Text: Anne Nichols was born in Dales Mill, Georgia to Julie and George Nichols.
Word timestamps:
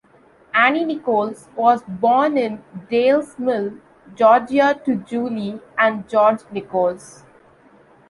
Anne 0.55 0.87
Nichols 0.87 1.47
was 1.55 1.83
born 1.87 2.35
in 2.35 2.63
Dales 2.89 3.37
Mill, 3.37 3.73
Georgia 4.15 4.81
to 4.83 4.95
Julie 4.95 5.61
and 5.77 6.09
George 6.09 6.39
Nichols. 6.51 7.23